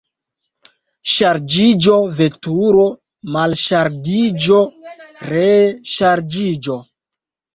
Ŝarĝiĝo, 1.15 1.97
veturo, 2.19 2.85
malŝargiĝo, 3.35 4.61
ree 5.35 5.69
ŝarĝiĝo. 5.97 6.79